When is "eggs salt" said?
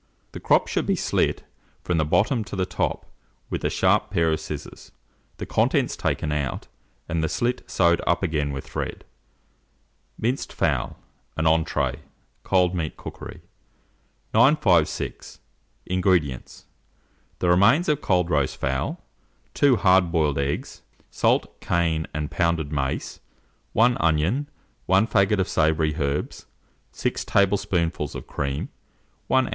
20.39-21.61